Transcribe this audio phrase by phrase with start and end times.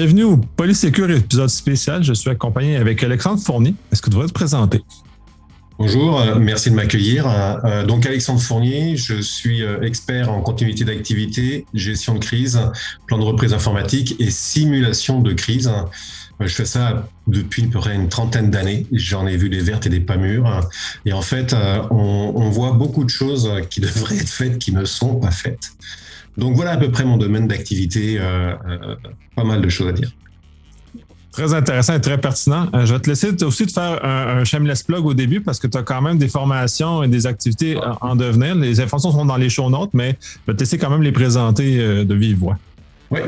[0.00, 2.02] Bienvenue au Polysécure épisode spécial.
[2.02, 3.74] Je suis accompagné avec Alexandre Fournier.
[3.92, 4.80] Est-ce que tu devrais te présenter?
[5.78, 7.26] Bonjour, euh, merci de m'accueillir.
[7.28, 12.58] Euh, donc Alexandre Fournier, je suis euh, expert en continuité d'activité, gestion de crise,
[13.08, 15.70] plan de reprise informatique et simulation de crise.
[16.40, 18.86] Je fais ça depuis à peu près une trentaine d'années.
[18.92, 20.66] J'en ai vu des vertes et des pas mûres.
[21.04, 21.54] Et en fait,
[21.90, 25.72] on voit beaucoup de choses qui devraient être faites qui ne sont pas faites.
[26.36, 28.96] Donc voilà à peu près mon domaine d'activité, euh, euh,
[29.34, 30.10] pas mal de choses à dire.
[31.32, 32.68] Très intéressant et très pertinent.
[32.74, 35.66] Euh, je vais te laisser aussi de faire un, shameless plug au début parce que
[35.68, 38.54] tu as quand même des formations et des activités en devenir.
[38.56, 41.12] Les informations sont dans les show notes, mais je vais te laisser quand même les
[41.12, 42.58] présenter de vive voix.
[43.10, 43.20] Oui.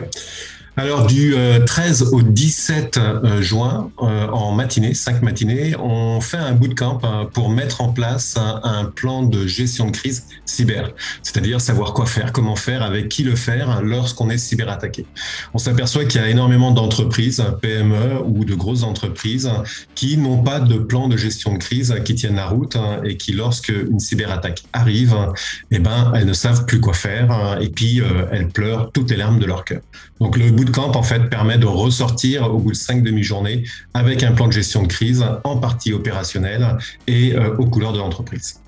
[0.79, 1.35] Alors du
[1.67, 6.99] 13 euh, au 17 euh, juin, euh, en matinée, 5 matinées, on fait un bootcamp
[7.35, 10.93] pour mettre en place un, plan de gestion de crise cyber,
[11.23, 15.05] c'est-à-dire savoir quoi faire, comment faire, avec qui le faire lorsqu'on est cyberattaqué.
[15.53, 19.51] On s'aperçoit qu'il y a énormément d'entreprises, PME ou de grosses entreprises,
[19.95, 23.33] qui n'ont pas de plan de gestion de crise qui tiennent la route et qui,
[23.33, 25.17] lorsque une cyberattaque arrive,
[25.71, 29.39] eh ben, elles ne savent plus quoi faire et puis elles pleurent toutes les larmes
[29.39, 29.81] de leur cœur.
[30.23, 34.33] Donc le bootcamp en fait permet de ressortir au bout de cinq demi-journées avec un
[34.33, 38.62] plan de gestion de crise en partie opérationnel et euh, aux couleurs de l'entreprise.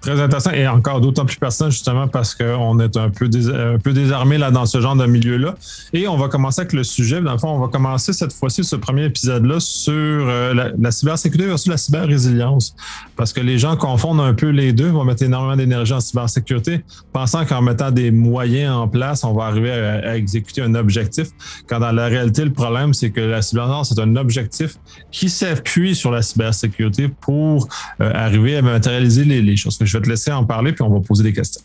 [0.00, 3.92] Très intéressant et encore d'autant plus pertinent justement parce qu'on est un peu, un peu
[3.92, 5.56] désarmé là dans ce genre de milieu-là.
[5.92, 7.20] Et on va commencer avec le sujet.
[7.20, 11.46] Dans le fond, on va commencer cette fois-ci, ce premier épisode-là, sur euh, la, cybersécurité
[11.48, 12.74] versus la cyber-résilience.
[13.14, 16.82] Parce que les gens confondent un peu les deux, vont mettre énormément d'énergie en cybersécurité,
[17.12, 21.28] pensant qu'en mettant des moyens en place, on va arriver à, exécuter un objectif.
[21.66, 24.76] Quand dans la réalité, le problème, c'est que la cyber-résilience, c'est un objectif
[25.10, 27.68] qui s'appuie sur la cybersécurité pour
[28.00, 31.00] euh, arriver à matérialiser les choses je vais te laisser en parler, puis on va
[31.00, 31.62] poser des questions.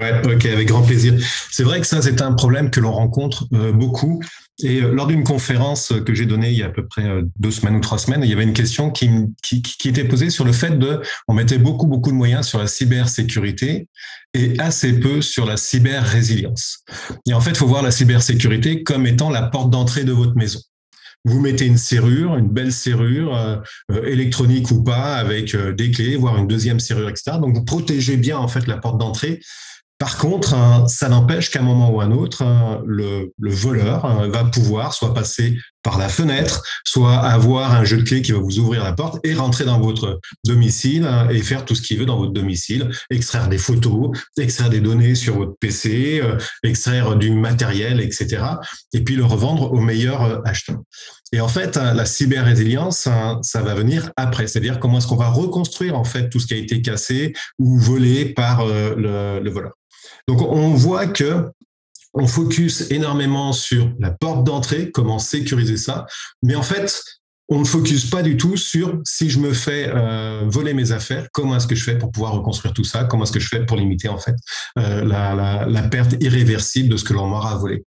[0.00, 1.14] Ouais, ok, avec grand plaisir.
[1.50, 4.22] C'est vrai que ça, c'est un problème que l'on rencontre euh, beaucoup.
[4.62, 7.22] Et euh, lors d'une conférence que j'ai donnée il y a à peu près euh,
[7.38, 9.10] deux semaines ou trois semaines, il y avait une question qui,
[9.42, 12.68] qui, était posée sur le fait de, on mettait beaucoup, beaucoup de moyens sur la
[12.68, 13.88] cybersécurité
[14.34, 16.84] et assez peu sur la cyber-résilience.
[17.26, 20.36] Et en fait, il faut voir la cybersécurité comme étant la porte d'entrée de votre
[20.36, 20.60] maison
[21.28, 23.56] vous mettez une serrure, une belle serrure, euh,
[23.92, 27.38] euh, électronique ou pas, avec euh, des clés, voire une deuxième serrure, etc.
[27.40, 29.40] Donc vous protégez bien en fait la porte d'entrée.
[29.98, 34.04] Par contre, hein, ça n'empêche qu'à un moment ou un autre, hein, le, le, voleur
[34.04, 38.32] hein, va pouvoir soit passer par la fenêtre, soit avoir un jeu de clés qui
[38.32, 41.98] va vous ouvrir la porte et rentrer dans votre domicile et faire tout ce qu'il
[41.98, 46.22] veut dans votre domicile, extraire des photos, extraire des données sur votre PC,
[46.62, 48.42] extraire du matériel, etc.
[48.92, 50.78] Et puis le revendre au meilleur acheteur.
[51.32, 53.08] Et en fait, la cyber-résilience,
[53.42, 54.46] ça va venir après.
[54.46, 57.78] C'est-à-dire comment est-ce qu'on va reconstruire en fait tout ce qui a été cassé ou
[57.78, 59.72] volé par le, le voleur.
[60.26, 61.50] Donc on voit que
[62.18, 66.06] on focus énormément sur la porte d'entrée, comment sécuriser ça,
[66.42, 67.02] mais en fait,
[67.50, 71.28] on ne focus pas du tout sur si je me fais euh, voler mes affaires,
[71.32, 73.64] comment est-ce que je fais pour pouvoir reconstruire tout ça, comment est-ce que je fais
[73.64, 74.34] pour limiter en fait
[74.78, 77.84] euh, la, perte irréversible de ce que l'on m'aura volé.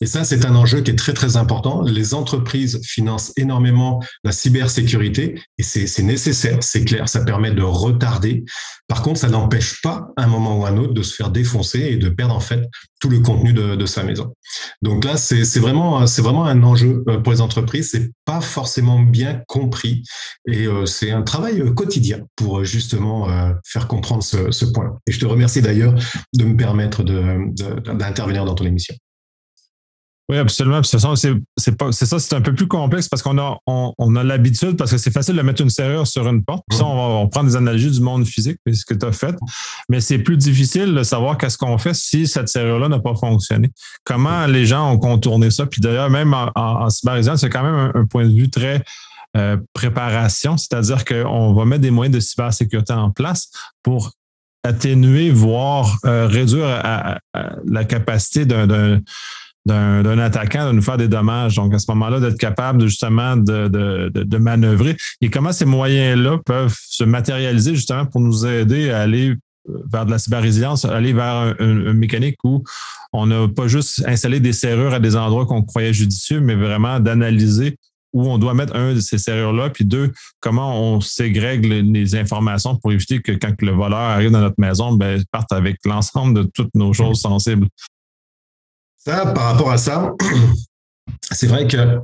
[0.00, 1.82] Et ça, c'est un enjeu qui est très très important.
[1.82, 8.44] Les entreprises financent énormément la cybersécurité et c'est nécessaire, c'est clair, ça permet de retarder.
[8.86, 11.96] Par contre, ça n'empêche pas un moment ou un autre de se faire défoncer et
[11.96, 12.62] de perdre en fait
[13.00, 14.34] tout le contenu de, de sa maison.
[14.82, 17.90] Donc là, c'est vraiment c'est vraiment un enjeu euh, pour les entreprises.
[17.90, 20.02] C'est pas forcément bien compris.
[20.46, 23.28] Et euh, c'est un travail euh, quotidien pour justement
[23.64, 24.98] faire comprendre ce, point.
[25.06, 25.94] Et je te remercie d'ailleurs
[26.34, 28.94] de me permettre d'intervenir dans ton émission.
[30.30, 30.80] Oui, absolument.
[30.84, 34.96] C'est ça, c'est un peu plus complexe parce qu'on a, on, a l'habitude, parce que
[34.96, 36.62] c'est facile de mettre une serrure sur une porte.
[36.70, 39.34] ça, on, va, prend des analogies du monde physique, ce que tu as fait.
[39.88, 43.72] Mais c'est plus difficile de savoir qu'est-ce qu'on fait si cette serrure-là n'a pas fonctionné.
[44.04, 45.66] Comment les gens ont contourné ça.
[45.66, 48.84] Puis d'ailleurs, même en, en, c'est quand même un, point de vue très
[49.36, 53.50] euh, préparation, c'est-à-dire qu'on va mettre des moyens de cybersécurité en place
[53.82, 54.12] pour
[54.62, 56.68] atténuer, voire euh, réduire
[57.64, 59.00] la capacité d'un
[59.70, 61.56] d'un attaquant de nous faire des dommages.
[61.56, 64.96] Donc, à ce moment-là, d'être capable justement de, de, manœuvrer.
[65.20, 69.34] Et comment ces moyens-là peuvent se matérialiser justement pour nous aider à aller
[69.92, 72.64] vers de la cyber-résilience, aller vers une mécanique où
[73.12, 77.00] on n'a pas juste installé des serrures à des endroits qu'on croyait judicieux, mais vraiment
[77.00, 77.76] d'analyser
[78.12, 82.76] où on doit mettre un de ces serrures-là, puis deux, comment on ségrègue les, informations
[82.76, 86.34] pour éviter que quand le voleur arrive dans notre maison, ben, il parte avec l'ensemble
[86.34, 87.68] de toutes nos choses sensibles.
[89.04, 90.12] Ça, par rapport à ça,
[91.32, 92.00] c'est vrai que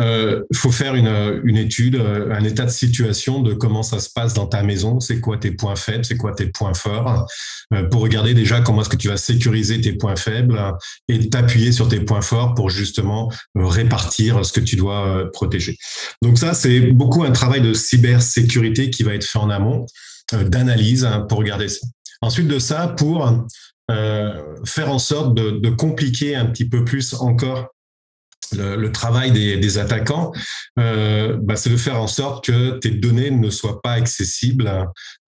[0.00, 4.32] euh, faut faire une, étude, euh, un état de situation de comment ça se passe
[4.32, 7.26] dans ta maison, c'est quoi tes points faibles, c'est quoi tes points forts,
[7.74, 10.60] euh, pour regarder déjà comment est-ce que tu vas sécuriser tes points faibles
[11.08, 15.76] et t'appuyer sur tes points forts pour justement répartir ce que tu dois protéger.
[16.22, 19.86] Donc ça, c'est beaucoup un travail de cybersécurité qui va être fait en amont,
[20.32, 21.86] d'analyse hein, pour regarder ça.
[22.20, 23.46] Ensuite de ça, pour
[23.88, 27.68] faire en sorte de, compliquer un petit peu plus encore
[28.52, 30.32] le, travail des, attaquants,
[30.78, 34.70] euh, bah, c'est de faire en sorte que tes données ne soient pas accessibles,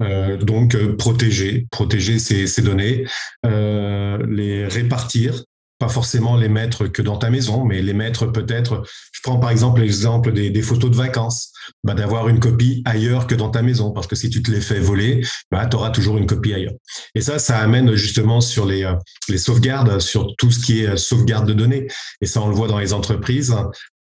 [0.02, 3.04] euh, donc euh, protéger, protéger ces, données,
[3.46, 5.42] euh, les répartir
[5.80, 9.50] pas forcément les mettre que dans ta maison, mais les mettre peut-être, je prends par
[9.50, 11.52] exemple l'exemple des, photos de vacances,
[11.84, 14.60] bah, d'avoir une copie ailleurs que dans ta maison, parce que si tu te les
[14.60, 16.74] fais voler, bah, tu auras toujours une copie ailleurs.
[17.14, 18.94] Et ça, ça amène justement sur les, euh,
[19.28, 21.86] les sauvegardes, sur tout ce qui est euh, sauvegarde de données.
[22.20, 23.54] Et ça, on le voit dans les entreprises.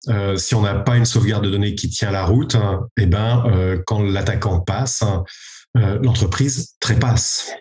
[0.08, 2.56] Euh, si on n'a pas une sauvegarde de données qui tient la route,
[2.98, 5.02] eh ben, euh, quand l'attaquant passe,
[5.76, 7.52] euh, l'entreprise trépasse.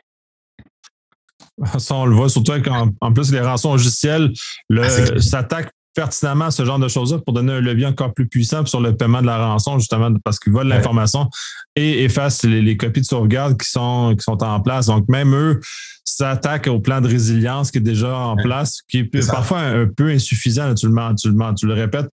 [1.80, 4.32] Ça, on le voit surtout qu'en en plus, les rançons logiciels
[4.78, 8.80] ah, s'attaquent pertinemment ce genre de choses-là pour donner un levier encore plus puissant sur
[8.80, 11.28] le paiement de la rançon, justement, parce qu'ils volent l'information
[11.76, 14.86] et effacent les, copies de sauvegarde qui sont, qui sont en place.
[14.86, 15.60] Donc, même eux
[16.06, 20.10] s'attaquent au plan de résilience qui est déjà en place, qui est, parfois un, peu
[20.10, 22.10] insuffisant, tu le, tu le, tu le répètes.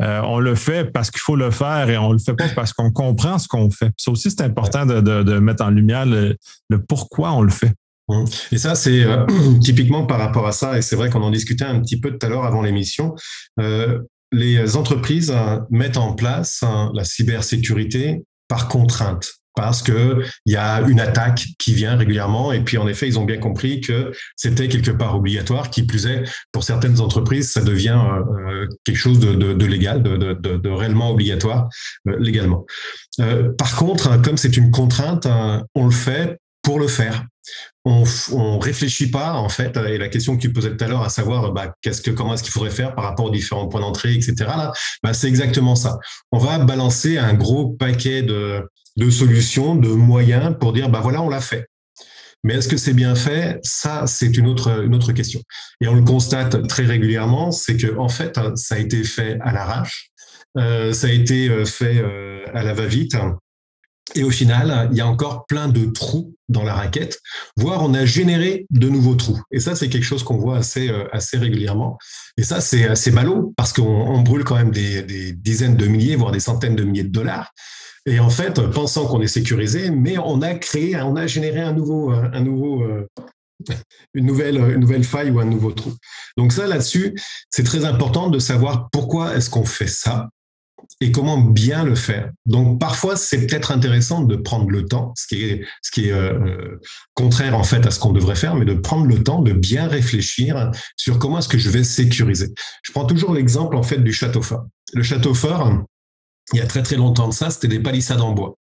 [0.00, 2.72] Euh, on le fait parce qu'il faut le faire et on le fait pas parce
[2.72, 3.90] qu'on comprend ce qu'on fait.
[3.98, 6.36] Ça aussi, c'est important de, de, de, mettre en lumière le,
[6.70, 7.74] le pourquoi on le fait.
[8.08, 8.24] Mmh.
[8.52, 9.26] Et ça, c'est euh,
[9.60, 12.26] typiquement par rapport à ça, et c'est vrai qu'on en discutait un petit peu tout
[12.26, 13.14] à l'heure avant l'émission,
[13.60, 14.00] euh,
[14.32, 20.56] les entreprises euh, mettent en place hein, la cybersécurité par contrainte parce que il y
[20.56, 24.12] a une attaque qui vient régulièrement et puis en effet ils ont bien compris que
[24.36, 26.22] c'était quelque part obligatoire qui plus est
[26.52, 31.68] pour certaines entreprises ça devient euh, quelque chose de, légal de, réellement obligatoire
[32.04, 32.66] légalement
[33.58, 35.26] par contre comme c'est une contrainte
[35.74, 37.24] on le fait pour le faire
[37.84, 41.02] on, on réfléchit pas en fait et la question que tu posais tout à l'heure
[41.02, 43.80] à savoir bah, qu'est-ce que comment est-ce qu'il faudrait faire par rapport aux différents points
[43.80, 44.72] d'entrée etc là
[45.02, 45.98] bah, c'est exactement ça
[46.32, 48.62] on va balancer un gros paquet de,
[49.10, 51.66] solutions de moyens pour dire bah voilà on l'a fait
[52.44, 53.58] mais est-ce que c'est bien fait?
[53.64, 55.40] Ça, c'est une autre, une autre question.
[55.80, 59.52] Et on le constate très régulièrement, c'est que en fait, ça a été fait à
[59.52, 60.12] l'arrache,
[60.56, 63.16] euh, ça a été euh, fait euh, à la va-vite.
[64.14, 67.20] Et au final, il y a encore plein de trous dans la raquette,
[67.56, 69.40] voire on a généré de nouveaux trous.
[69.50, 71.98] Et ça, c'est quelque chose qu'on voit assez, euh, assez régulièrement.
[72.38, 76.16] Et ça, c'est assez ballot parce qu'on brûle quand même des, des, dizaines de milliers,
[76.16, 77.52] voire des centaines de milliers de dollars.
[78.06, 81.72] Et en fait, pensant qu'on est sécurisé, mais on a créé, on a généré un
[81.72, 83.06] nouveau, euh, un nouveau, euh,
[84.14, 85.92] une nouvelle, une nouvelle faille ou un nouveau trou.
[86.38, 87.14] Donc ça, là-dessus,
[87.50, 90.30] c'est très important de savoir pourquoi est-ce qu'on fait ça
[91.00, 92.30] et comment bien le faire.
[92.46, 96.78] Donc parfois c'est peut-être intéressant de prendre le temps, ce qui est euh,
[97.14, 99.86] contraire en fait à ce qu'on devrait faire, mais de prendre le temps de bien
[99.86, 102.48] réfléchir sur comment est-ce que je vais sécuriser.
[102.82, 104.66] Je prends toujours l'exemple en fait du château fort.
[104.92, 105.84] Le château fort,
[106.52, 108.56] il y a très très longtemps de ça, c'était des palissades en bois.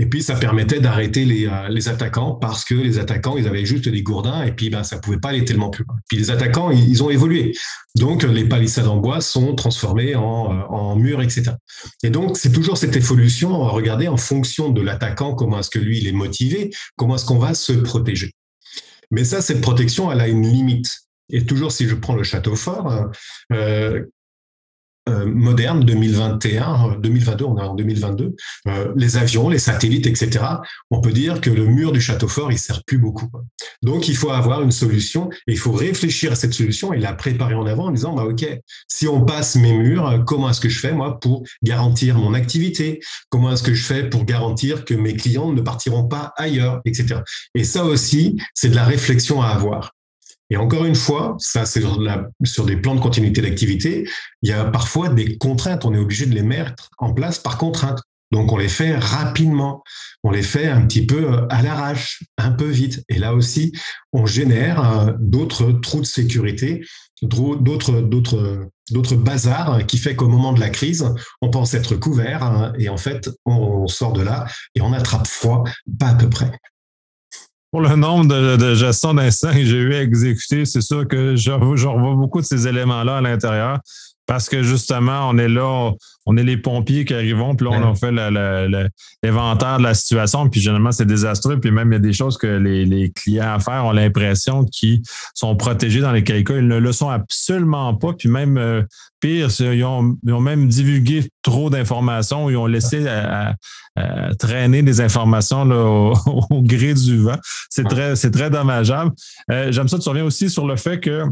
[0.00, 3.64] Et puis, ça permettait d'arrêter les, euh, les, attaquants parce que les attaquants, ils avaient
[3.64, 5.96] juste des gourdins et puis ben, ça pouvait pas aller tellement plus loin.
[6.08, 7.52] Puis les attaquants, ils, ont évolué.
[7.96, 11.52] Donc, les palissades en bois sont transformées en, euh, en murs, etc.
[12.02, 13.60] Et donc, c'est toujours cette évolution.
[13.60, 17.16] On va regarder en fonction de l'attaquant, comment est-ce que lui, il est motivé, comment
[17.16, 18.30] est-ce qu'on va se protéger.
[19.10, 21.00] Mais ça, cette protection, elle a une limite.
[21.30, 23.10] Et toujours, si je prends le château fort,
[23.52, 24.04] euh,
[25.08, 28.36] euh, moderne 2021, 2022, on est en 2022,
[28.68, 30.44] euh, les avions, les satellites, etc.
[30.90, 33.28] On peut dire que le mur du château fort, il sert plus beaucoup.
[33.82, 37.12] Donc, il faut avoir une solution et il faut réfléchir à cette solution et la
[37.12, 38.46] préparer en avant en disant, bah, OK,
[38.88, 43.00] si on passe mes murs, comment est-ce que je fais, moi, pour garantir mon activité?
[43.30, 47.20] Comment est-ce que je fais pour garantir que mes clients ne partiront pas ailleurs, etc.
[47.54, 49.94] Et ça aussi, c'est de la réflexion à avoir.
[50.50, 51.82] Et encore une fois, ça c'est
[52.44, 54.08] sur, des plans de continuité d'activité,
[54.42, 57.58] il y a parfois des contraintes, on est obligé de les mettre en place par
[57.58, 58.00] contrainte.
[58.30, 59.82] Donc on les fait rapidement,
[60.22, 63.02] on les fait un petit peu euh, à l'arrache, un peu vite.
[63.08, 63.72] Et là aussi,
[64.12, 66.84] on génère euh, d'autres trous de sécurité,
[67.22, 71.06] d'autres bazars qui fait qu'au moment de la crise,
[71.40, 75.26] on pense être couvert hein, et en fait, on sort de là et on attrape
[75.26, 75.64] froid,
[75.98, 76.52] pas à peu près.
[77.70, 81.36] Pour le nombre de, de gestion d'instants que j'ai eu à exécuter, c'est sûr que
[81.36, 83.80] je, je, revois beaucoup de ces éléments-là à l'intérieur.
[84.28, 85.92] Parce que justement, on est là,
[86.26, 90.50] on est les pompiers qui arrivons, puis là, on a fait l'inventaire de la situation,
[90.50, 91.58] puis généralement, c'est désastreux.
[91.58, 95.00] Puis même, il y a des choses que les, clients à faire ont l'impression qu'ils
[95.32, 96.34] sont protégés dans les cas.
[96.34, 98.12] Ils ne le sont absolument pas.
[98.12, 98.82] Puis même, euh,
[99.18, 103.06] pire, ils ont, même divulgué trop d'informations, ils ont laissé
[104.38, 105.62] traîner des informations
[106.50, 107.38] au, gré du vent.
[107.70, 109.12] C'est très, très dommageable.
[109.50, 111.24] Euh, j'aime ça, tu reviens aussi sur le fait que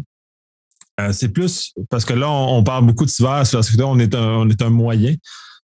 [1.01, 3.99] euh, c'est plus parce que là, on, parle beaucoup de cyber, parce que là, on
[3.99, 5.15] est un, on est un moyen.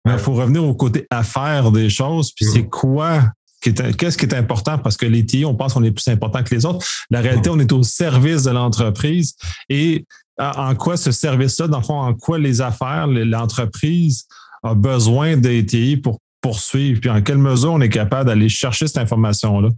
[0.04, 2.32] Mais il faut revenir au côté affaires des choses.
[2.32, 3.22] Puis c'est quoi
[3.60, 4.78] qu'est-ce qui est important?
[4.78, 6.84] Parce que les TI, on pense qu'on est plus important que les autres.
[7.10, 9.36] La réalité, on est au service de l'entreprise.
[9.68, 10.04] Et
[10.38, 14.26] en quoi ce service-là, dans le fond, en quoi les affaires, l'entreprise
[14.64, 18.88] a besoin des TI pour poursuivre, puis en quelle mesure on est capable d'aller chercher
[18.88, 19.68] cette information-là?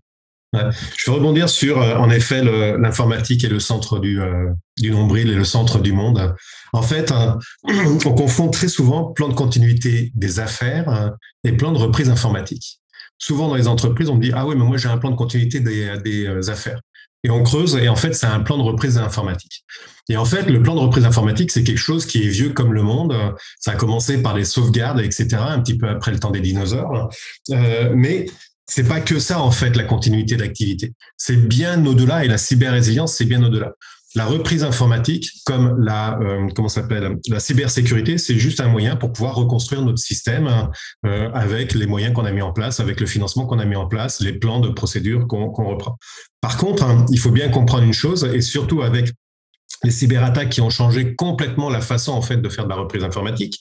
[0.97, 2.43] Je veux rebondir sur, euh, en effet,
[2.79, 6.35] l'informatique est le centre du, euh, du, nombril et le centre du monde.
[6.73, 11.13] En fait, hein, on confond très souvent plan de continuité des affaires hein,
[11.45, 12.81] et plan de reprise informatique.
[13.19, 15.17] Souvent dans les entreprises, on me dit ah oui, mais moi j'ai un plan de
[15.17, 16.81] continuité des, euh, affaires.
[17.23, 19.65] Et on creuse et en fait c'est un plan de reprise informatique.
[20.11, 22.75] Et en fait, le plan de reprise informatique, c'est quelque chose qui est vieux comme
[22.75, 23.17] le monde.
[23.59, 27.09] Ça a commencé par les sauvegardes, etc., un petit peu après le temps des dinosaures.
[27.51, 28.27] Euh, mais
[28.67, 30.93] c'est pas que ça en fait la continuité d'activité.
[31.17, 33.73] C'est bien au-delà et la cyber-résilience c'est bien au-delà.
[34.17, 39.13] La reprise informatique, comme la euh, comment s'appelle la cybersécurité, c'est juste un moyen pour
[39.13, 40.49] pouvoir reconstruire notre système
[41.05, 43.75] euh, avec les moyens qu'on a mis en place, avec le financement qu'on a mis
[43.75, 45.99] en place, les plans de procédure qu'on reprend.
[46.41, 49.11] Par contre, hein, il faut bien comprendre une chose, et surtout avec
[49.85, 53.05] les cyberattaques qui ont changé complètement la façon en fait de faire de la reprise
[53.05, 53.61] informatique.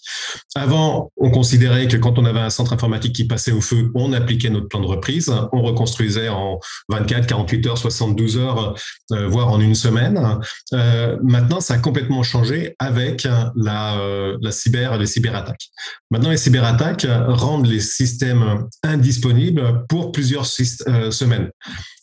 [0.56, 4.14] Avant, on considérait que quand on avait un centre informatique qui passait au feu, on
[4.14, 8.76] appliquait notre plan de reprise, on reconstruisait en 24, 48 heures, 72 heures,
[9.12, 10.40] euh, voire en une semaine.
[10.74, 15.68] Euh, maintenant, ça a complètement changé avec la, euh, la cyber, les cyberattaques.
[16.10, 21.50] Maintenant, les cyberattaques rendent les systèmes indisponibles pour plusieurs semaines.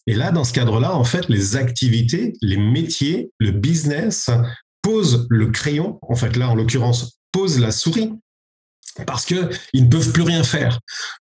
[0.07, 4.30] Et là, dans ce cadre-là, en fait, les activités, les métiers, le business
[4.83, 8.12] posent le crayon, en fait là, en l'occurrence, pose la souris
[9.06, 10.80] parce qu'ils ne peuvent plus rien faire.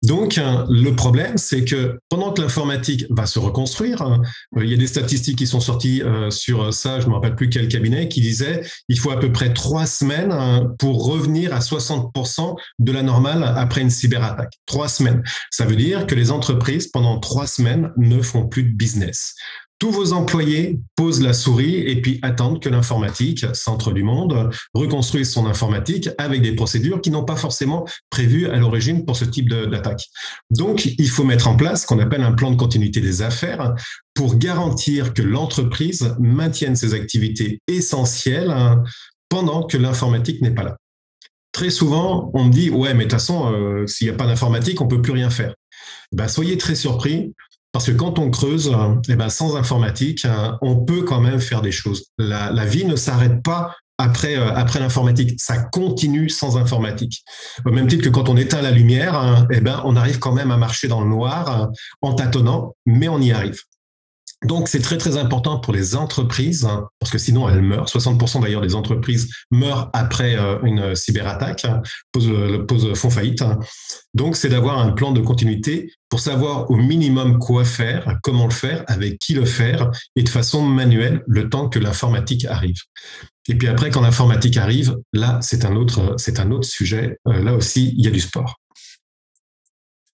[0.03, 4.21] Donc, hein, le problème, c'est que pendant que l'informatique va se reconstruire, hein,
[4.57, 7.35] il y a des statistiques qui sont sorties euh, sur ça, je ne me rappelle
[7.35, 11.53] plus quel cabinet, qui disait il faut à peu près trois semaines hein, pour revenir
[11.53, 14.53] à 60% de la normale après une cyberattaque.
[14.65, 15.23] Trois semaines.
[15.51, 19.35] Ça veut dire que les entreprises, pendant trois semaines, ne font plus de business
[19.81, 25.31] tous vos employés posent la souris et puis attendent que l'informatique, centre du monde, reconstruise
[25.31, 29.49] son informatique avec des procédures qui n'ont pas forcément prévues à l'origine pour ce type
[29.49, 30.03] d'attaque.
[30.51, 33.73] Donc, il faut mettre en place ce qu'on appelle un plan de continuité des affaires
[34.13, 38.53] pour garantir que l'entreprise maintienne ses activités essentielles
[39.29, 40.77] pendant que l'informatique n'est pas là.
[41.53, 44.27] Très souvent, on me dit, ouais, mais de toute façon, euh, s'il n'y a pas
[44.27, 45.55] d'informatique, on peut plus rien faire.
[46.11, 47.33] Ben, soyez très surpris.
[47.71, 48.75] Parce que quand on creuse,
[49.07, 52.05] eh ben, sans informatique, hein, on peut quand même faire des choses.
[52.17, 55.39] La, vie ne s'arrête pas après, euh, après l'informatique.
[55.39, 57.23] Ça continue sans informatique.
[57.65, 60.33] Au même titre que quand on éteint la lumière, hein, eh ben, on arrive quand
[60.33, 61.69] même à marcher dans le noir
[62.01, 63.61] en tâtonnant, mais on y arrive.
[64.45, 67.85] Donc, c'est très, très important pour les entreprises, hein, parce que sinon, elles meurent.
[67.85, 71.81] 60% d'ailleurs des entreprises meurent après euh, une cyberattaque, hein,
[72.11, 73.43] pose, font faillite.
[73.43, 73.59] Hein.
[74.15, 78.51] Donc, c'est d'avoir un plan de continuité pour savoir au minimum quoi faire, comment le
[78.51, 82.79] faire, avec qui le faire, et de façon manuelle, le temps que l'informatique arrive.
[83.47, 87.17] Et puis après, quand l'informatique arrive, là, c'est un autre, c'est un autre sujet.
[87.27, 88.60] Euh, là aussi, il y a du sport.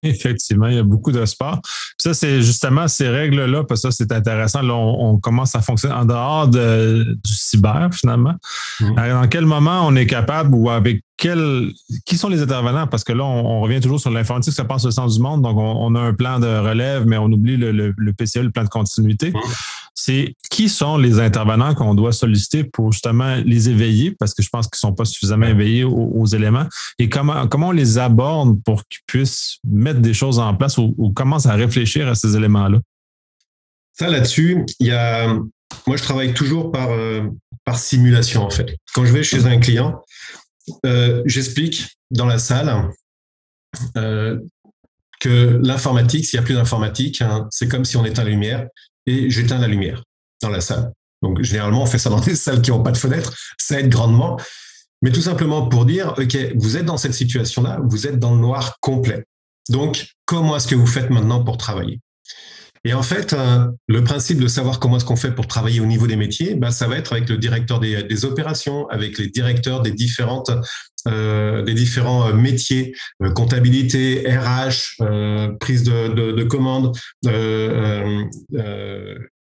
[0.10, 1.60] Effectivement, il y a beaucoup de sport.
[1.98, 4.62] ça, c'est justement ces règles-là, parce que ça, c'est intéressant.
[4.62, 8.36] Là, on, commence à fonctionner en dehors du cyber, finalement.
[8.80, 8.96] Mmh.
[8.96, 12.88] Dans quel moment on est capable ou avec qui sont les intervenants?
[12.88, 15.42] Parce que là, on, revient toujours sur l'informatique, ça passe au sens du monde.
[15.42, 18.64] Donc, on, a un plan de relève, mais on oublie le, le, PCE, le plan
[18.64, 19.34] de continuité.
[20.00, 24.12] C'est qui sont les intervenants qu'on doit solliciter pour justement les éveiller?
[24.12, 26.68] Parce que je pense qu'ils ne sont pas suffisamment éveillés aux, éléments.
[27.00, 30.94] Et comment, comment on les aborde pour qu'ils puissent mettre des choses en place ou,
[31.00, 32.80] ou commencent à réfléchir à ces éléments-là?
[33.94, 35.34] Ça, là-dessus, il y a.
[35.88, 37.24] Moi, je travaille toujours par, euh,
[37.66, 38.78] par simulation, en fait.
[38.94, 40.00] Quand je vais chez un client,
[40.86, 42.92] euh, j'explique dans la salle
[43.98, 44.38] euh,
[45.20, 48.68] que l'informatique, s'il n'y a plus d'informatique, hein, c'est comme si on éteint la lumière
[49.08, 50.04] et j'éteins la lumière
[50.42, 50.92] dans la salle.
[51.24, 53.36] Donc, généralement, on fait ça dans des salles qui n'ont pas de fenêtre.
[53.58, 54.40] Ça aide grandement.
[55.02, 58.42] Mais tout simplement pour dire, OK, vous êtes dans cette situation-là, vous êtes dans le
[58.42, 59.26] noir complet.
[59.70, 62.00] Donc, comment est-ce que vous faites maintenant pour travailler?
[62.84, 65.86] Et en fait, euh, le principe de savoir comment est-ce qu'on fait pour travailler au
[65.86, 69.82] niveau des métiers, bah, ça va être avec le directeur des, opérations, avec les directeurs
[69.82, 70.52] des différentes
[71.08, 72.94] euh, des différents métiers,
[73.36, 75.04] comptabilité, RH,
[75.60, 76.98] prise de, de, de commande,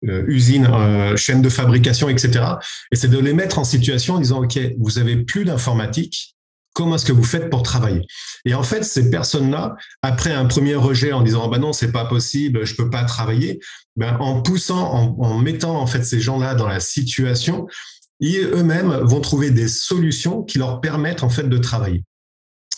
[0.02, 0.69] usine,
[1.16, 2.45] chaîne de fabrication, etc.
[2.90, 6.37] Et c'est de les mettre en situation en disant, OK, vous avez plus d'informatique,
[6.75, 8.07] Comment est-ce que vous faites pour travailler?
[8.47, 12.07] Et en fait, ces personnes-là, après un premier rejet en disant bah non, c'est pas
[12.07, 13.61] possible, je peux pas travailler,
[13.97, 17.66] ben, en poussant, en, en mettant en fait ces gens-là dans la situation,
[18.22, 22.04] ils eux-mêmes vont trouver des solutions qui leur permettent en fait de travailler.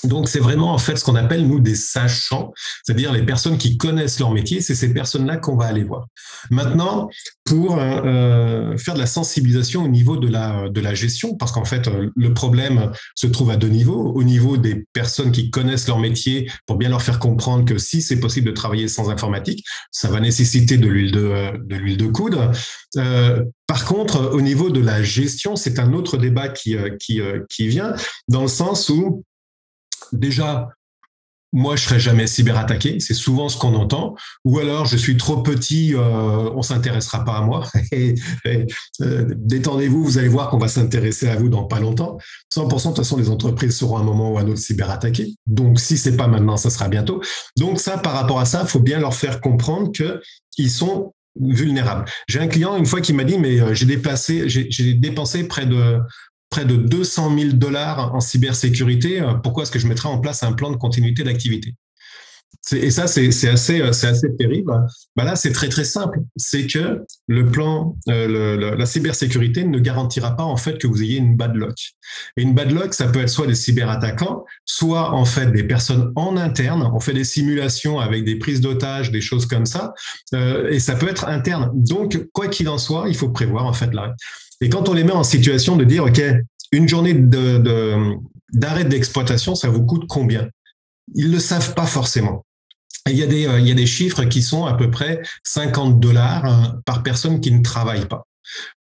[0.05, 2.53] Donc, c'est vraiment en fait ce qu'on appelle nous des sachants,
[2.85, 4.61] c'est-à-dire les personnes qui connaissent leur métier.
[4.61, 6.07] C'est ces personnes-là qu'on va aller voir.
[6.51, 7.09] Maintenant,
[7.45, 11.53] pour euh, euh, faire de la sensibilisation au niveau de la de la gestion, parce
[11.53, 14.13] qu'en fait euh, le problème se trouve à deux niveaux.
[14.15, 18.03] Au niveau des personnes qui connaissent leur métier, pour bien leur faire comprendre que si
[18.03, 22.07] c'est possible de travailler sans informatique, ça va nécessiter de l'huile de de l'huile de
[22.07, 22.51] coudre.
[23.67, 27.95] par contre, au niveau de la gestion, c'est un autre débat qui qui qui vient
[28.29, 29.25] dans le sens où
[30.13, 30.69] déjà,
[31.55, 32.99] moi, je serais jamais cyberattaqué.
[32.99, 34.17] C'est souvent ce qu'on entend.
[34.45, 37.67] Ou alors, je suis trop petit, euh, on s'intéressera pas à moi.
[39.01, 42.19] Euh, détendez-vous, vous allez voir qu'on va s'intéresser à vous dans pas longtemps.
[42.55, 45.35] 100%, de toute façon, les entreprises seront à un moment ou à un autre cyberattaquées.
[45.47, 47.21] Donc, si c'est pas maintenant, ça sera bientôt.
[47.57, 52.05] Donc, ça, par rapport à ça, il faut bien leur faire comprendre qu'ils sont vulnérables.
[52.29, 55.67] J'ai un client une fois qui m'a dit mais euh, j'ai dépassé j'ai dépensé près
[55.67, 55.99] de
[56.51, 60.43] près de 200 000 dollars en cybersécurité, euh, pourquoi est-ce que je mettrais en place
[60.43, 61.75] un plan de continuité d'activité?
[62.73, 64.73] Et ça, c'est assez, euh, assez terrible.
[65.17, 66.21] Bah là, c'est très très simple.
[66.37, 71.19] C'est que le plan, euh, la cybersécurité ne garantira pas en fait que vous ayez
[71.19, 71.77] une bad luck.
[72.37, 76.13] Et une bad luck, ça peut être soit des cyberattaquants, soit en fait des personnes
[76.17, 76.91] en interne.
[76.95, 79.93] On fait des simulations avec des prises d'otages, des choses comme ça,
[80.33, 81.71] et ça peut être interne.
[81.75, 84.13] Donc, quoi qu'il en soit, il faut prévoir en fait l'arrêt.
[84.61, 86.23] Et quand on les met en situation de dire, OK,
[86.73, 87.15] une journée
[88.53, 90.49] d'arrêt d'exploitation, ça vous coûte combien?
[91.15, 92.45] Ils ne le savent pas forcément.
[93.11, 95.21] Il y, a des, euh, il y a des chiffres qui sont à peu près
[95.45, 98.27] 50 dollars hein, par personne qui ne travaille pas.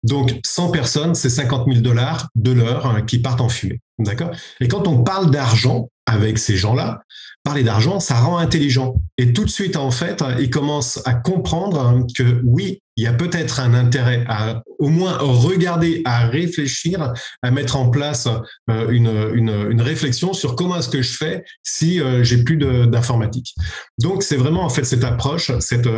[0.02, 3.80] Donc, 100 personnes, c'est 50 000 dollars de l'heure hein, qui partent en fumée.
[3.98, 4.30] D'accord?
[4.60, 7.02] Et quand on parle d'argent avec ces gens-là,
[7.44, 8.96] parler d'argent, ça rend intelligent.
[9.18, 13.06] Et tout de suite, en fait, ils commencent à comprendre hein, que oui, il y
[13.06, 18.28] a peut-être un intérêt à au moins regarder, à réfléchir, à mettre en place
[18.70, 23.54] euh, une, une, réflexion sur comment est-ce que je fais si euh, j'ai plus d'informatique.
[23.98, 25.88] Donc c'est vraiment en fait cette approche, cette,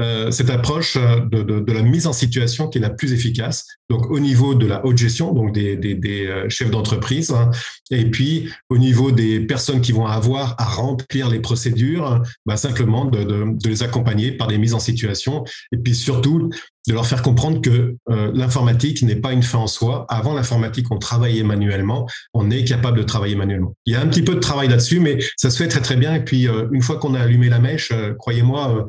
[0.00, 3.66] euh, cette approche de, de, la mise en situation qui est la plus efficace.
[3.88, 7.50] Donc au niveau de la haute gestion, donc des, des, des chefs d'entreprise, hein,
[7.90, 13.04] et puis au niveau des personnes qui vont avoir à remplir les procédures, bah, simplement
[13.04, 17.22] de, de les accompagner par des mises en situation, et puis surtout de leur faire
[17.22, 20.06] comprendre que euh, l'informatique n'est pas une fin en soi.
[20.08, 22.08] Avant l'informatique, on travaillait manuellement.
[22.34, 23.74] On est capable de travailler manuellement.
[23.86, 25.96] Il y a un petit peu de travail là-dessus, mais ça se fait très très
[25.96, 26.14] bien.
[26.14, 28.86] Et puis, euh, une fois qu'on a allumé la mèche, euh, croyez-moi,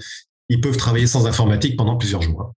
[0.50, 2.54] ils peuvent travailler sans informatique pendant plusieurs jours.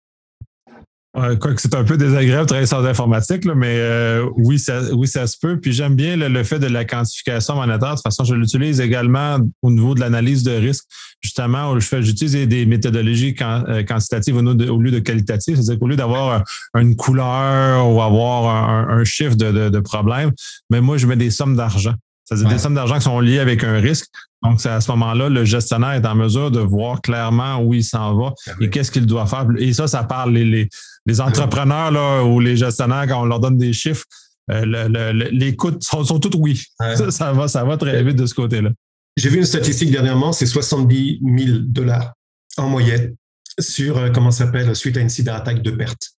[1.15, 5.08] Quoi que c'est un peu désagréable de travailler sans informatique, mais euh, oui, ça, oui,
[5.08, 5.58] ça se peut.
[5.58, 7.91] Puis j'aime bien le, fait de la quantification monétaire.
[7.91, 10.84] De toute façon, je l'utilise également au niveau de l'analyse de risque.
[11.21, 15.56] Justement, où j'utilise des méthodologies euh, quantitatives au, lieu de qualitatives.
[15.56, 16.43] C'est-à-dire qu'au lieu d'avoir
[16.75, 20.32] une couleur ou avoir un, chiffre de, de, problème,
[20.69, 21.93] mais moi, je mets des sommes d'argent.
[22.26, 24.08] C'est-à-dire des sommes d'argent qui sont liées avec un risque.
[24.44, 27.84] Donc, c'est à ce moment-là, le gestionnaire est en mesure de voir clairement où il
[27.84, 29.46] s'en va ben et qu'est-ce qu'il doit faire.
[29.58, 30.70] Et ça, ça parle les, les,
[31.06, 34.06] les entrepreneurs là, ou les gestionnaires, quand on leur donne des chiffres,
[34.52, 36.62] euh, les coûts sont, sont tous oui.
[37.10, 38.70] Ça, va, ça va très vite de ce côté-là.
[39.18, 42.14] J'ai vu une statistique dernièrement, c'est 70 000 dollars
[42.58, 43.16] en moyenne
[43.60, 46.14] sur, euh, comment s'appelle, suite à une cyberattaque de perte.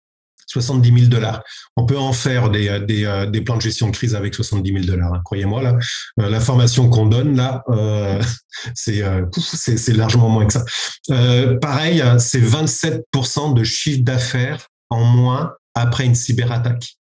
[0.46, 1.42] 70 000 dollars.
[1.76, 4.72] On peut en faire des, euh, des, des, plans de gestion de crise avec 70
[4.72, 5.12] 000 dollars.
[5.12, 5.76] Hein, croyez-moi, là,
[6.16, 8.22] l'information qu'on donne, là, euh,
[8.74, 10.64] c'est largement moins que ça.
[11.10, 16.96] Euh, pareil, c'est 27% de chiffre d'affaires en moins après une cyberattaque.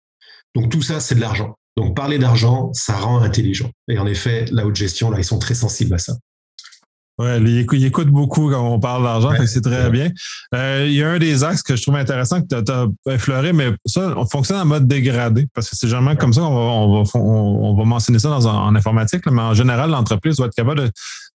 [0.55, 1.57] Donc tout ça, c'est de l'argent.
[1.76, 3.70] Donc parler d'argent, ça rend intelligent.
[3.88, 6.14] Et en effet, la haute gestion, là, ils sont très sensibles à ça.
[7.22, 10.11] Ouais, il écoute, beaucoup quand on parle d'argent, c'est très bien.
[10.54, 13.52] Euh, il y a un des axes que je trouve intéressant que tu as, effleuré,
[13.52, 17.20] mais ça, on fonctionne en mode dégradé, parce que c'est généralement comme ça qu'on va,
[17.20, 20.90] on va, mentionner ça dans, en informatique, mais en général, l'entreprise doit être capable de,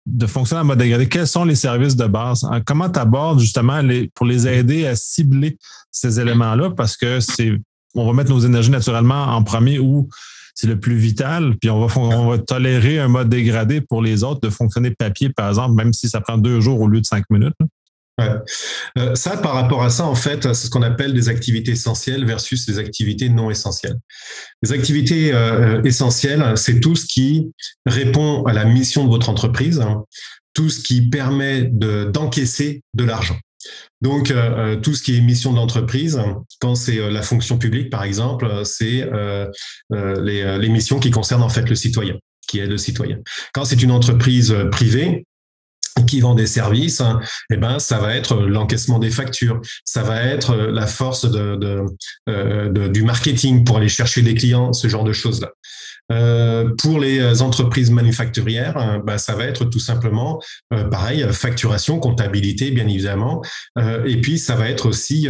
[0.08, 1.08] de fonctionner en mode dégradé.
[1.08, 2.46] Quels sont les services de base?
[2.66, 5.58] Comment tu abordes justement les, pour les aider à cibler
[5.90, 6.72] ces éléments-là?
[6.72, 7.54] Parce que c'est
[7.96, 10.10] on va mettre nos énergies naturellement en premier ou
[10.58, 14.50] c'est le plus vital, puis on va, tolérer un mode dégradé pour les autres de
[14.50, 17.54] fonctionner papier, par exemple, même si ça prend deux jours au lieu de cinq minutes.
[18.20, 19.14] Ouais.
[19.14, 22.66] ça, par rapport à ça, en fait, c'est ce qu'on appelle des activités essentielles versus
[22.66, 23.98] des activités non essentielles.
[24.64, 25.32] Les activités
[25.84, 27.52] essentielles, c'est tout ce qui
[27.86, 30.06] répond à la mission de votre entreprise, hein,
[30.56, 33.38] tout ce qui permet d'encaisser de l'argent.
[34.02, 36.20] Donc, euh, euh, tout ce qui est mission d'entreprise,
[36.60, 39.10] quand c'est euh, la fonction publique, par exemple, c'est
[39.90, 42.16] les, missions qui concernent en fait le citoyen,
[42.48, 43.18] qui est le citoyen.
[43.54, 45.26] Quand c'est une entreprise privée,
[46.06, 47.02] qui vend des services,
[47.52, 51.88] eh ben ça va être l'encaissement des factures, ça va être la force de,
[52.90, 55.50] du marketing pour aller chercher des clients, ce genre de choses là.
[56.12, 60.42] Euh, pour les entreprises manufacturières, euh, bah, ça va être tout simplement
[60.74, 63.42] euh, pareil, facturation, comptabilité, bien évidemment.
[64.06, 65.28] et puis, ça va être aussi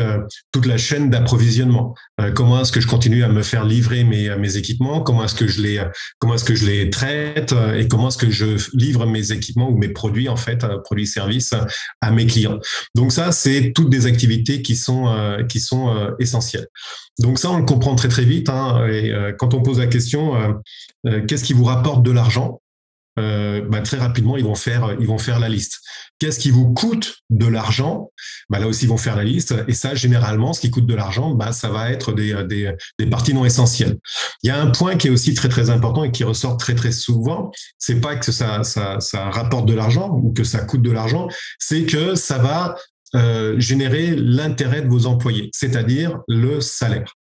[0.52, 1.96] toute la chaîne d'approvisionnement.
[2.34, 5.02] comment est-ce que je continue à me faire livrer mes, mes équipements?
[5.02, 5.84] Comment est-ce que je les
[6.20, 7.54] comment est-ce que je les traite?
[7.76, 11.54] Et comment est-ce que je livre mes équipements ou mes produits en fait, produits services
[12.02, 12.60] à mes clients?
[12.96, 16.68] Donc ça, c'est toutes des activités qui sont qui sont essentielles.
[17.20, 18.50] Donc ça, on le comprend très très vite.
[18.50, 20.36] Hein, et quand on pose la question,
[21.08, 22.62] euh, qu'est-ce qui vous rapporte de l'argent
[23.20, 24.88] euh, bah, très rapidement, ils vont faire,
[25.40, 25.80] la liste.
[26.20, 28.12] Qu'est-ce qui vous coûte de l'argent
[28.50, 29.56] bah, Là aussi, ils vont faire la liste.
[29.68, 32.76] Et ça, généralement, ce qui coûte de l'argent, bah, ça va être des,
[33.10, 33.98] parties non essentielles.
[34.44, 36.76] Il y a un point qui est aussi très très important et qui ressort très
[36.76, 37.52] très souvent.
[37.78, 38.62] C'est pas que ça
[39.32, 41.28] rapporte de l'argent ou que ça coûte de l'argent,
[41.58, 42.76] c'est que ça va
[43.16, 47.14] euh, générer l'intérêt de vos employés, c'est-à-dire le salaire.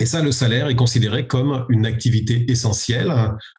[0.00, 3.12] Et ça, le salaire est considéré comme une activité essentielle,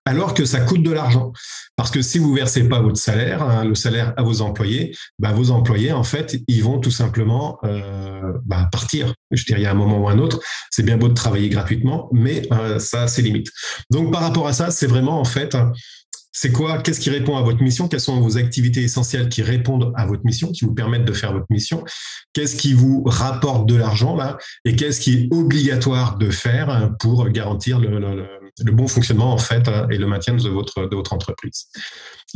[0.06, 1.34] alors que ça coûte de l'argent.
[1.76, 5.34] Parce que si vous versez pas votre salaire, hein, le salaire à vos employés, bah,
[5.34, 9.14] vos employés, en fait, ils vont tout simplement euh, bah, partir.
[9.32, 10.40] Je dirais à un moment ou un autre.
[10.72, 13.50] C'est bien beau de travailler gratuitement, mais euh, ça, c'est limite.
[13.92, 15.58] Donc, par rapport à ça, c'est vraiment, en fait,
[16.42, 16.78] c'est quoi?
[16.78, 17.90] Qu'est-ce qui répond à votre mission?
[17.90, 21.34] Quelles sont vos activités essentielles qui répondent à votre mission, qui vous permettent de faire
[21.34, 21.84] votre mission?
[22.32, 24.38] Qu'est-ce qui vous rapporte de l'argent là?
[24.64, 29.98] Et qu'est-ce qui est obligatoire de faire pour garantir le, bon fonctionnement en fait et
[29.98, 31.68] le maintien de votre, entreprise?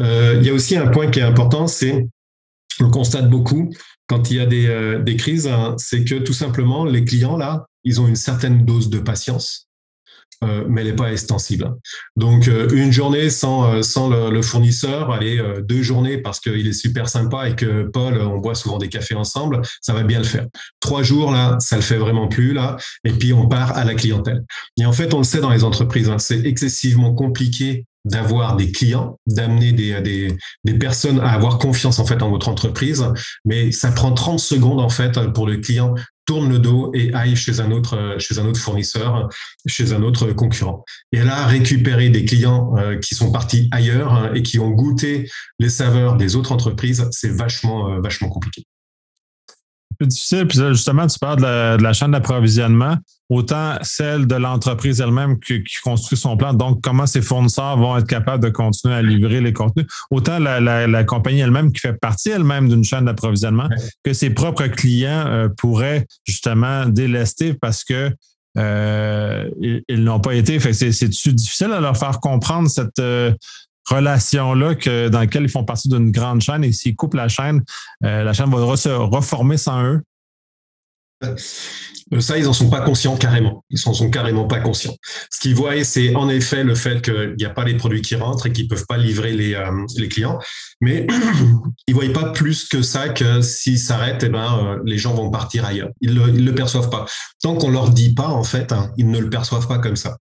[0.01, 2.05] Euh, Il y a aussi un point qui est important, c'est
[2.81, 3.73] on constate beaucoup
[4.07, 7.67] quand il y a des, euh, crises, hein, c'est que tout simplement les clients là,
[7.85, 9.69] ils ont une certaine dose de patience
[10.43, 11.73] euh, mais elle n'est pas extensible.
[12.15, 16.73] Donc, euh, une journée sans, euh, sans le, fournisseur, allez, deux journées parce qu'il est
[16.73, 20.25] super sympa et que Paul, on boit souvent des cafés ensemble, ça va bien le
[20.25, 20.47] faire.
[20.79, 23.95] Trois jours, là, ça le fait vraiment plus, là, et puis on part à la
[23.95, 24.43] clientèle.
[24.77, 28.71] Et en fait, on le sait dans les entreprises, hein, c'est excessivement compliqué d'avoir des
[28.71, 33.05] clients, d'amener des, des, des, personnes à avoir confiance en fait en votre entreprise,
[33.45, 37.35] mais ça prend 30 secondes en fait pour le client tourne le dos et aille
[37.35, 39.29] chez un autre, chez un autre fournisseur,
[39.65, 40.85] chez un autre concurrent.
[41.11, 45.29] Et là, récupérer des clients euh, qui sont partis ailleurs hein, et qui ont goûté
[45.59, 48.65] les saveurs des autres entreprises, c'est vachement, euh, vachement compliqué
[50.03, 50.47] plus difficile.
[50.47, 52.97] Puis justement, tu parles de la, chaîne d'approvisionnement,
[53.29, 58.07] autant celle de l'entreprise elle-même qui, construit son plan, donc comment ses fournisseurs vont être
[58.07, 62.69] capables de continuer à livrer les contenus, autant la, compagnie elle-même qui fait partie elle-même
[62.69, 63.69] d'une chaîne d'approvisionnement,
[64.03, 68.11] que ses propres clients euh, pourraient justement délester parce que
[68.57, 69.49] euh,
[69.87, 70.59] ils, n'ont pas été.
[70.59, 73.33] c'est difficile à leur faire comprendre cette, euh,
[73.85, 77.63] relation-là que, dans laquelle ils font partie d'une grande chaîne et s'ils coupent la chaîne,
[78.03, 80.01] euh, la chaîne va se reformer sans eux?
[81.23, 83.63] Euh, ça, ils n'en sont pas conscients carrément.
[83.69, 84.95] Ils n'en sont carrément pas conscients.
[85.31, 88.15] Ce qu'ils voient, c'est en effet le fait qu'il n'y a pas les produits qui
[88.15, 90.39] rentrent et qu'ils ne peuvent pas livrer les, euh, les clients.
[90.81, 91.07] Mais
[91.87, 95.31] ils ne voient pas plus que ça que s'ils s'arrêtent, eh ben, les gens vont
[95.31, 95.89] partir ailleurs.
[96.01, 97.05] Ils ne le, perçoivent pas.
[97.41, 99.95] Tant qu'on ne leur dit pas, en fait, hein, ils ne le perçoivent pas comme
[99.95, 100.17] ça.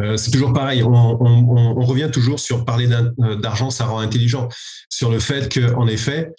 [0.00, 0.82] Euh, c'est toujours pareil.
[0.82, 4.48] On, revient toujours sur parler euh, d'argent, ça rend intelligent.
[4.88, 6.32] Sur le fait que, en effet,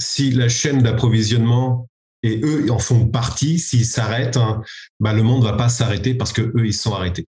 [0.00, 1.88] si la chaîne d'approvisionnement
[2.22, 4.62] et eux en font partie, s'ils s'arrêtent, hein,
[5.00, 7.26] bah, le monde va pas s'arrêter parce que eux ils sont arrêtés.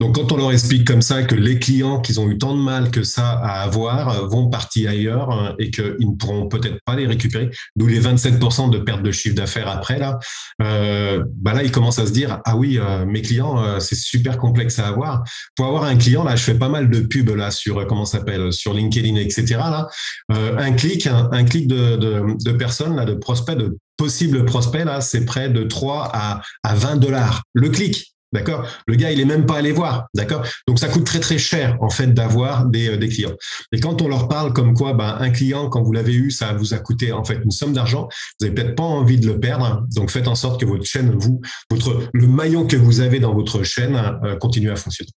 [0.00, 2.60] Donc, quand on leur explique comme ça que les clients qu'ils ont eu tant de
[2.60, 6.78] mal que ça à avoir euh, vont partir ailleurs hein, et qu'ils ne pourront peut-être
[6.84, 10.18] pas les récupérer, d'où les 27% de perte de chiffre d'affaires après là,
[10.62, 13.94] euh, bah là ils commencent à se dire ah oui euh, mes clients euh, c'est
[13.94, 15.22] super complexe à avoir.
[15.56, 18.52] Pour avoir un client là, je fais pas mal de pubs là sur comment s'appelle
[18.52, 19.88] sur LinkedIn etc là,
[20.28, 25.00] un clic un, clic de, de, de personnes là de prospects de possibles prospects là,
[25.00, 28.13] c'est près de 3 à, à 20 dollars le clic.
[28.34, 28.66] D'accord?
[28.86, 30.08] Le gars, il est même pas allé voir.
[30.12, 30.44] D'accord?
[30.66, 33.34] Donc, ça coûte très, très cher, en fait, d'avoir des, euh, clients.
[33.72, 36.52] Et quand on leur parle comme quoi, ben, un client, quand vous l'avez eu, ça
[36.52, 38.08] vous a coûté, en fait, une somme d'argent,
[38.40, 39.86] vous n'avez peut-être pas envie de le perdre.
[39.94, 41.40] Donc, faites en sorte que votre chaîne, vous,
[42.12, 45.10] le maillon que vous avez dans votre chaîne, euh, continue à fonctionner.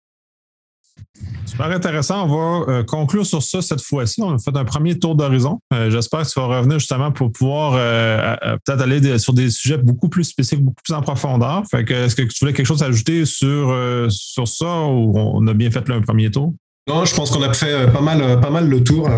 [1.46, 2.24] Super intéressant.
[2.24, 4.20] On va euh, conclure sur ça cette fois-ci.
[4.20, 5.60] On a fait un premier tour d'horizon.
[5.72, 9.78] Euh, j'espère que tu vas revenir justement pour pouvoir euh, peut-être aller sur des sujets
[9.78, 11.62] beaucoup plus spécifiques, beaucoup plus en profondeur.
[11.70, 13.74] Fait que, est-ce que tu voulais quelque chose à ajouter sur,
[14.10, 16.52] sur ça ou on a bien fait le premier tour?
[16.88, 19.08] Non, je pense qu'on a fait pas mal, pas mal le tour.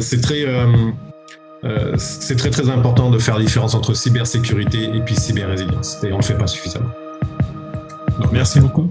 [0.00, 0.46] c'est très.
[1.98, 6.02] c'est très très important de faire la différence entre cybersécurité et puis cyber-résilience.
[6.04, 6.90] Et on ne le fait pas suffisamment.
[8.32, 8.88] merci beaucoup.